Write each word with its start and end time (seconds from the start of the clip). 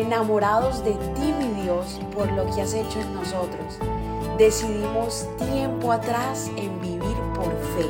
enamorados 0.00 0.84
de 0.84 0.92
ti, 0.92 1.32
mi 1.38 1.62
Dios, 1.62 2.00
por 2.14 2.30
lo 2.32 2.44
que 2.54 2.62
has 2.62 2.74
hecho 2.74 3.00
en 3.00 3.14
nosotros. 3.14 3.78
Decidimos 4.38 5.28
tiempo 5.36 5.92
atrás 5.92 6.50
en 6.56 6.80
vivir 6.80 7.16
por 7.34 7.50
fe 7.76 7.86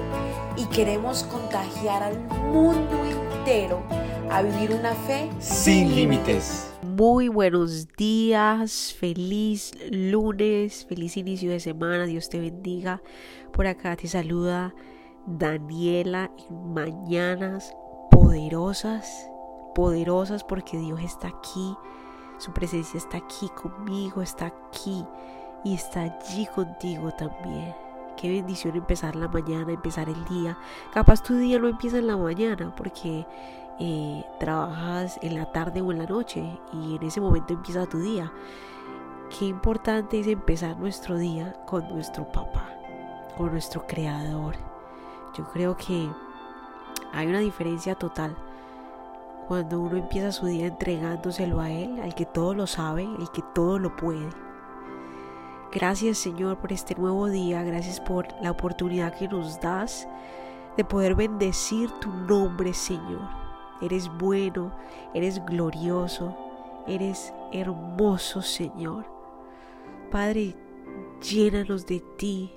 y 0.57 0.65
queremos 0.67 1.23
contagiar 1.25 2.03
al 2.03 2.19
mundo 2.53 3.05
entero 3.05 3.83
a 4.31 4.43
vivir 4.43 4.73
una 4.73 4.95
fe 4.95 5.31
sin 5.39 5.95
límites. 5.95 6.73
Muy 6.83 7.29
buenos 7.29 7.89
días, 7.97 8.95
feliz 8.99 9.73
lunes, 9.91 10.87
feliz 10.87 11.17
inicio 11.17 11.51
de 11.51 11.61
semana, 11.61 12.05
Dios 12.07 12.29
te 12.29 12.41
bendiga. 12.41 13.03
Por 13.53 13.67
acá 13.67 13.97
te 13.97 14.07
saluda 14.09 14.75
Daniela 15.27 16.31
en 16.49 16.73
mañanas 16.75 17.75
poderosas, 18.11 19.31
poderosas 19.75 20.45
porque 20.45 20.79
Dios 20.79 21.01
está 21.01 21.29
aquí, 21.29 21.77
su 22.39 22.53
presencia 22.53 22.99
está 22.99 23.19
aquí 23.19 23.49
conmigo, 23.51 24.23
está 24.23 24.47
aquí 24.47 25.05
y 25.65 25.75
está 25.75 26.03
allí 26.03 26.47
contigo 26.47 27.11
también. 27.13 27.75
Qué 28.17 28.31
bendición 28.31 28.77
empezar 28.77 29.17
la 29.17 29.29
mañana, 29.29 29.73
empezar 29.73 30.09
el 30.09 30.25
día. 30.27 30.59
Capaz 30.93 31.23
tu 31.23 31.37
día 31.37 31.59
no 31.59 31.69
empieza 31.69 31.99
en 31.99 32.07
la 32.07 32.17
mañana 32.17 32.75
porque 32.77 33.27
eh, 33.79 34.25
trabajas 34.39 35.19
en 35.23 35.37
la 35.37 35.51
tarde 35.53 35.81
o 35.81 35.91
en 35.91 35.99
la 35.99 36.07
noche 36.07 36.45
y 36.73 36.97
en 36.97 37.03
ese 37.03 37.21
momento 37.21 37.55
empieza 37.55 37.87
tu 37.87 37.99
día. 37.99 38.31
Qué 39.39 39.47
importante 39.47 40.21
es 40.21 40.27
empezar 40.27 40.79
nuestro 40.79 41.17
día 41.17 41.55
con 41.67 41.89
nuestro 41.89 42.31
papá, 42.31 42.69
con 43.39 43.53
nuestro 43.53 43.87
creador. 43.87 44.57
Yo 45.37 45.45
creo 45.53 45.77
que 45.77 46.11
hay 47.13 47.27
una 47.27 47.39
diferencia 47.39 47.95
total 47.95 48.37
cuando 49.51 49.81
uno 49.81 49.97
empieza 49.97 50.31
su 50.31 50.47
día 50.47 50.69
entregándoselo 50.69 51.59
a 51.59 51.73
Él, 51.73 51.99
al 51.99 52.15
que 52.15 52.25
todo 52.25 52.55
lo 52.55 52.69
sabe, 52.69 53.03
el 53.03 53.29
que 53.33 53.43
todo 53.53 53.81
lo 53.81 53.97
puede. 53.97 54.29
Gracias 55.73 56.19
Señor 56.19 56.59
por 56.59 56.73
este 56.73 56.95
nuevo 56.95 57.29
día, 57.29 57.65
gracias 57.65 57.99
por 57.99 58.29
la 58.41 58.53
oportunidad 58.53 59.13
que 59.19 59.27
nos 59.27 59.61
das 59.61 60.07
de 60.77 60.85
poder 60.85 61.17
bendecir 61.17 61.91
tu 62.01 62.13
nombre 62.13 62.73
Señor. 62.73 63.29
Eres 63.83 64.09
bueno, 64.21 64.73
eres 65.15 65.45
glorioso, 65.45 66.33
eres 66.87 67.35
hermoso 67.51 68.43
Señor. 68.43 69.05
Padre, 70.13 70.55
llénanos 71.29 71.87
de 71.87 71.99
ti, 72.17 72.53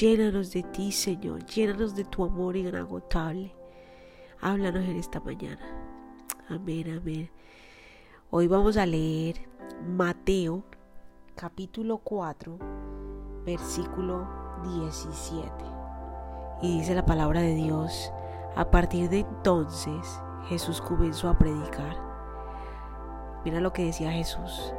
llénanos 0.00 0.54
de 0.54 0.62
ti 0.62 0.90
Señor, 0.90 1.44
llénanos 1.44 1.94
de 1.94 2.06
tu 2.06 2.24
amor 2.24 2.56
inagotable. 2.56 3.54
Háblanos 4.40 4.86
en 4.86 4.96
esta 4.96 5.20
mañana. 5.20 5.83
Amén, 6.50 6.98
amén. 7.00 7.30
Hoy 8.28 8.48
vamos 8.48 8.76
a 8.76 8.84
leer 8.84 9.48
Mateo 9.88 10.62
capítulo 11.34 11.96
4, 11.98 12.58
versículo 13.46 14.28
17. 14.62 15.48
Y 16.60 16.80
dice 16.80 16.94
la 16.94 17.06
palabra 17.06 17.40
de 17.40 17.54
Dios, 17.54 18.12
a 18.56 18.70
partir 18.70 19.08
de 19.08 19.20
entonces 19.20 20.20
Jesús 20.46 20.82
comenzó 20.82 21.30
a 21.30 21.38
predicar. 21.38 21.96
Mira 23.42 23.60
lo 23.60 23.72
que 23.72 23.86
decía 23.86 24.12
Jesús. 24.12 24.74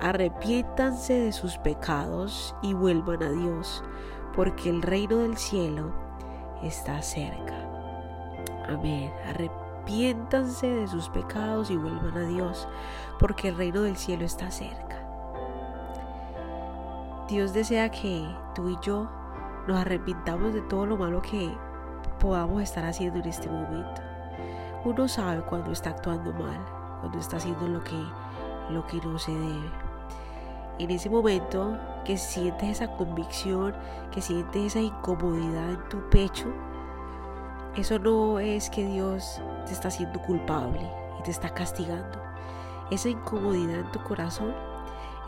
Arrepiéntanse 0.00 1.20
de 1.20 1.32
sus 1.32 1.58
pecados 1.58 2.56
y 2.62 2.72
vuelvan 2.72 3.22
a 3.22 3.30
Dios, 3.30 3.84
porque 4.34 4.70
el 4.70 4.80
reino 4.80 5.18
del 5.18 5.36
cielo 5.36 5.92
está 6.62 7.02
cerca. 7.02 7.68
Amén. 8.70 9.12
Arrepiéntanse 9.90 10.68
de 10.68 10.86
sus 10.86 11.08
pecados 11.08 11.68
y 11.68 11.76
vuelvan 11.76 12.16
a 12.16 12.20
Dios, 12.28 12.68
porque 13.18 13.48
el 13.48 13.56
reino 13.56 13.82
del 13.82 13.96
cielo 13.96 14.24
está 14.24 14.48
cerca. 14.48 15.02
Dios 17.28 17.52
desea 17.52 17.90
que 17.90 18.24
tú 18.54 18.68
y 18.68 18.78
yo 18.82 19.10
nos 19.66 19.80
arrepintamos 19.80 20.54
de 20.54 20.60
todo 20.60 20.86
lo 20.86 20.96
malo 20.96 21.20
que 21.20 21.52
podamos 22.20 22.62
estar 22.62 22.84
haciendo 22.84 23.18
en 23.18 23.26
este 23.26 23.50
momento. 23.50 24.00
Uno 24.84 25.08
sabe 25.08 25.42
cuando 25.42 25.72
está 25.72 25.90
actuando 25.90 26.32
mal, 26.34 26.64
cuando 27.00 27.18
está 27.18 27.38
haciendo 27.38 27.66
lo 27.66 27.82
que, 27.82 28.00
lo 28.70 28.86
que 28.86 28.98
no 28.98 29.18
se 29.18 29.32
debe. 29.32 29.70
En 30.78 30.92
ese 30.92 31.10
momento 31.10 31.76
que 32.04 32.16
sientes 32.16 32.80
esa 32.80 32.96
convicción, 32.96 33.74
que 34.12 34.22
sientes 34.22 34.66
esa 34.66 34.78
incomodidad 34.78 35.68
en 35.70 35.88
tu 35.88 35.98
pecho, 36.10 36.46
eso 37.76 37.98
no 37.98 38.40
es 38.40 38.68
que 38.68 38.84
Dios 38.84 39.40
te 39.66 39.72
está 39.72 39.88
haciendo 39.88 40.20
culpable 40.20 40.90
y 41.18 41.22
te 41.22 41.30
está 41.30 41.50
castigando. 41.50 42.20
Esa 42.90 43.08
incomodidad 43.08 43.80
en 43.80 43.92
tu 43.92 44.02
corazón 44.02 44.54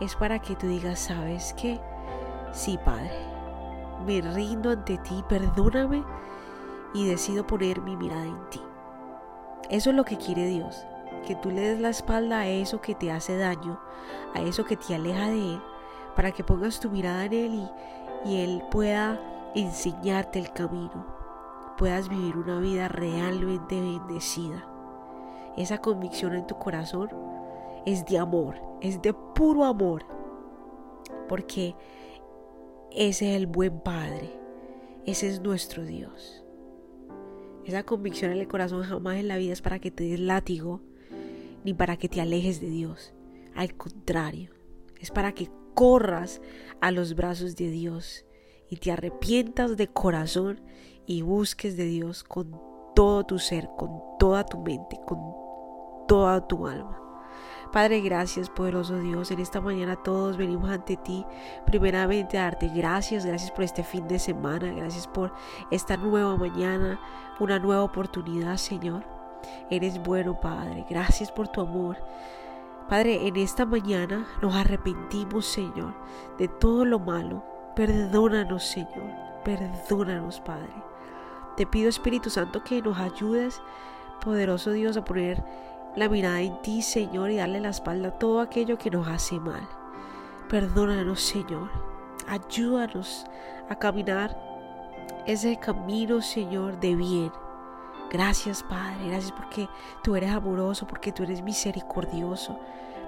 es 0.01 0.15
para 0.15 0.39
que 0.39 0.55
tú 0.55 0.67
digas, 0.67 0.99
¿sabes 0.99 1.53
qué? 1.53 1.79
Sí, 2.51 2.77
Padre, 2.83 3.11
me 4.05 4.21
rindo 4.21 4.71
ante 4.71 4.97
ti, 4.97 5.23
perdóname 5.29 6.03
y 6.93 7.07
decido 7.07 7.47
poner 7.47 7.81
mi 7.81 7.95
mirada 7.95 8.25
en 8.25 8.49
ti. 8.49 8.61
Eso 9.69 9.91
es 9.91 9.95
lo 9.95 10.03
que 10.03 10.17
quiere 10.17 10.45
Dios, 10.45 10.85
que 11.25 11.35
tú 11.35 11.49
le 11.49 11.61
des 11.61 11.79
la 11.79 11.89
espalda 11.89 12.39
a 12.39 12.47
eso 12.47 12.81
que 12.81 12.95
te 12.95 13.11
hace 13.11 13.37
daño, 13.37 13.79
a 14.35 14.41
eso 14.41 14.65
que 14.65 14.75
te 14.75 14.93
aleja 14.93 15.27
de 15.27 15.53
Él, 15.53 15.61
para 16.15 16.31
que 16.31 16.43
pongas 16.43 16.81
tu 16.81 16.89
mirada 16.89 17.25
en 17.25 17.33
Él 17.33 17.69
y, 18.25 18.29
y 18.29 18.41
Él 18.41 18.63
pueda 18.69 19.19
enseñarte 19.55 20.39
el 20.39 20.51
camino, 20.51 21.05
puedas 21.77 22.09
vivir 22.09 22.37
una 22.37 22.59
vida 22.59 22.87
realmente 22.87 23.79
bendecida. 23.79 24.67
Esa 25.57 25.79
convicción 25.79 26.33
en 26.33 26.47
tu 26.47 26.57
corazón 26.57 27.09
es 27.85 28.05
de 28.05 28.17
amor, 28.17 28.55
es 28.81 29.01
de 29.01 29.13
puro 29.13 29.65
amor, 29.65 30.05
porque 31.27 31.75
ese 32.91 33.31
es 33.31 33.37
el 33.37 33.47
buen 33.47 33.79
Padre. 33.79 34.39
Ese 35.05 35.27
es 35.27 35.41
nuestro 35.41 35.83
Dios. 35.83 36.43
Esa 37.65 37.83
convicción 37.83 38.31
en 38.31 38.37
el 38.37 38.47
corazón 38.47 38.83
jamás 38.83 39.17
en 39.17 39.27
la 39.27 39.37
vida 39.37 39.53
es 39.53 39.61
para 39.61 39.79
que 39.79 39.91
te 39.91 40.03
des 40.03 40.19
látigo 40.19 40.81
ni 41.63 41.73
para 41.73 41.97
que 41.97 42.07
te 42.07 42.21
alejes 42.21 42.61
de 42.61 42.69
Dios. 42.69 43.13
Al 43.55 43.75
contrario, 43.75 44.51
es 44.99 45.11
para 45.11 45.33
que 45.33 45.49
corras 45.73 46.41
a 46.81 46.91
los 46.91 47.15
brazos 47.15 47.55
de 47.55 47.69
Dios 47.69 48.25
y 48.69 48.77
te 48.77 48.91
arrepientas 48.91 49.77
de 49.77 49.87
corazón 49.87 50.61
y 51.05 51.21
busques 51.21 51.77
de 51.77 51.85
Dios 51.85 52.23
con 52.23 52.59
todo 52.95 53.23
tu 53.25 53.39
ser, 53.39 53.69
con 53.77 54.01
toda 54.19 54.45
tu 54.45 54.59
mente, 54.59 54.99
con 55.05 55.19
toda 56.07 56.47
tu 56.47 56.67
alma. 56.67 56.99
Padre, 57.71 58.01
gracias, 58.01 58.51
poderoso 58.51 58.99
Dios. 58.99 59.31
En 59.31 59.39
esta 59.39 59.59
mañana 59.59 59.95
todos 59.95 60.37
venimos 60.37 60.69
ante 60.69 60.95
ti, 60.95 61.25
primeramente 61.65 62.37
a 62.37 62.43
darte 62.43 62.67
gracias, 62.67 63.25
gracias 63.25 63.49
por 63.49 63.63
este 63.63 63.83
fin 63.83 64.07
de 64.07 64.19
semana, 64.19 64.71
gracias 64.73 65.07
por 65.07 65.33
esta 65.71 65.97
nueva 65.97 66.35
mañana, 66.37 66.99
una 67.39 67.57
nueva 67.57 67.83
oportunidad, 67.83 68.57
Señor. 68.57 69.03
Eres 69.71 70.01
bueno, 70.03 70.39
Padre. 70.39 70.85
Gracias 70.87 71.31
por 71.31 71.47
tu 71.47 71.61
amor. 71.61 71.97
Padre, 72.87 73.27
en 73.27 73.37
esta 73.37 73.65
mañana 73.65 74.27
nos 74.41 74.55
arrepentimos, 74.55 75.45
Señor, 75.45 75.95
de 76.37 76.47
todo 76.47 76.85
lo 76.85 76.99
malo. 76.99 77.43
Perdónanos, 77.75 78.63
Señor. 78.63 79.11
Perdónanos, 79.43 80.39
Padre. 80.39 80.73
Te 81.57 81.65
pido, 81.65 81.89
Espíritu 81.89 82.29
Santo, 82.29 82.63
que 82.63 82.81
nos 82.81 82.97
ayudes, 82.97 83.61
poderoso 84.23 84.71
Dios, 84.71 84.95
a 84.97 85.03
poner 85.03 85.43
la 85.95 86.09
mirada 86.09 86.41
en 86.41 86.61
ti, 86.61 86.81
Señor, 86.81 87.31
y 87.31 87.37
darle 87.37 87.59
la 87.59 87.69
espalda 87.69 88.09
a 88.09 88.19
todo 88.19 88.41
aquello 88.41 88.77
que 88.77 88.89
nos 88.89 89.07
hace 89.07 89.39
mal. 89.39 89.67
Perdónanos, 90.49 91.21
Señor. 91.21 91.69
Ayúdanos 92.27 93.25
a 93.69 93.75
caminar 93.75 94.37
ese 95.25 95.57
camino, 95.57 96.21
Señor, 96.21 96.79
de 96.79 96.95
bien. 96.95 97.31
Gracias, 98.11 98.63
Padre. 98.63 99.09
Gracias 99.09 99.31
porque 99.31 99.67
tú 100.03 100.15
eres 100.15 100.31
amoroso, 100.31 100.85
porque 100.85 101.11
tú 101.11 101.23
eres 101.23 101.41
misericordioso, 101.41 102.59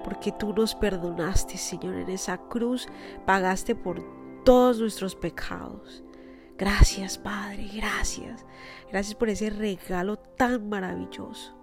porque 0.03 0.32
tú 0.32 0.53
nos 0.53 0.73
perdonaste, 0.76 1.58
Señor, 1.58 1.96
en 1.96 2.09
esa 2.09 2.38
cruz. 2.38 2.88
Pagaste 3.26 3.76
por 3.76 4.24
todos 4.46 4.80
nuestros 4.80 5.16
pecados. 5.16 6.03
Gracias, 6.58 7.18
Padre. 7.18 7.70
Gracias. 7.74 8.46
Gracias 8.90 9.16
por 9.16 9.30
ese 9.30 9.50
regalo 9.50 10.16
tan 10.16 10.70
maravilloso 10.70 11.53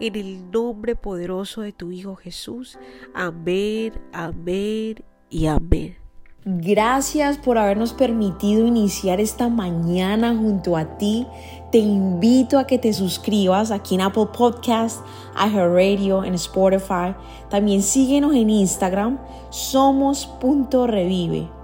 en 0.00 0.16
el 0.16 0.50
nombre 0.50 0.96
poderoso 0.96 1.62
de 1.62 1.72
tu 1.72 1.90
Hijo 1.90 2.16
Jesús. 2.16 2.78
Amén, 3.14 3.94
amén 4.12 5.02
y 5.30 5.46
amén. 5.46 6.04
Gracias 6.46 7.38
por 7.38 7.56
habernos 7.56 7.94
permitido 7.94 8.66
iniciar 8.66 9.18
esta 9.18 9.48
mañana 9.48 10.36
junto 10.36 10.76
a 10.76 10.98
ti. 10.98 11.26
Te 11.72 11.78
invito 11.78 12.58
a 12.58 12.66
que 12.66 12.78
te 12.78 12.92
suscribas 12.92 13.70
aquí 13.70 13.94
en 13.94 14.02
Apple 14.02 14.26
Podcast, 14.36 15.00
Radio, 15.34 16.22
en 16.22 16.34
Spotify. 16.34 17.14
También 17.48 17.80
síguenos 17.80 18.34
en 18.34 18.50
Instagram, 18.50 19.18
somos.revive. 19.48 21.63